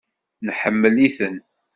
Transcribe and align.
Neḥemmel-iten. 0.45 1.35